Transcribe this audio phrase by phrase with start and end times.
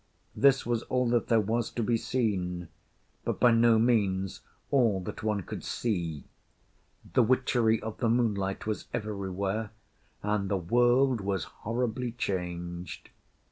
[0.35, 2.69] ’This was all that there was to be seen;
[3.23, 6.23] but by no means all that one could see.
[7.13, 9.69] The witchery of the moonlight was everywhere;
[10.23, 13.11] and the world was horribly changed.